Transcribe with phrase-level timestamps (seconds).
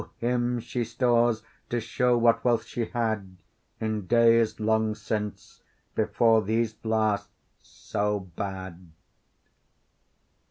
[0.17, 3.37] him she stores, to show what wealth she had
[3.79, 5.61] In days long since,
[5.93, 7.29] before these last
[7.61, 8.89] so bad.